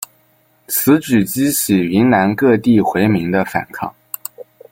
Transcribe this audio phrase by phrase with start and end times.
[0.67, 3.93] 此举激起云南各地回民的反抗。